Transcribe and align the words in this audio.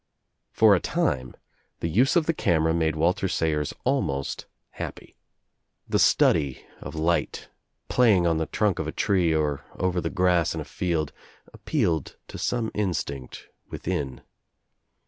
For 0.51 0.73
a 0.73 0.79
time 0.79 1.35
the 1.79 1.87
use 1.87 2.15
of 2.15 2.25
the 2.25 2.33
camera 2.33 2.73
made 2.73 2.95
Waltei 2.95 3.29
Sayers 3.29 3.71
almost 3.83 4.47
happy. 4.71 5.15
The 5.87 5.99
study 5.99 6.65
of 6.81 6.95
light, 6.95 7.49
playing 7.87 8.25
on 8.25 8.39
the 8.39 8.47
trunk 8.47 8.79
of 8.79 8.87
a 8.87 8.91
tree 8.91 9.31
or 9.31 9.63
over 9.75 10.01
the 10.01 10.09
grass 10.09 10.55
in 10.55 10.59
a 10.61 10.65
field 10.65 11.13
appealei 11.55 12.15
to 12.29 12.37
some 12.39 12.71
instinct 12.73 13.47
within. 13.69 14.21